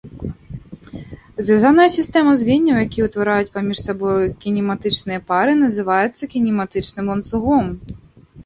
Звязаная 1.49 1.85
сістэма 1.97 2.31
звенняў, 2.41 2.77
якія 2.87 3.03
ўтвараюць 3.09 3.51
паміж 3.57 3.77
сабою 3.83 4.17
кінематычныя 4.47 5.19
пары, 5.29 5.53
называецца 5.63 6.23
кінематычным 6.33 7.05
ланцугом. 7.15 7.65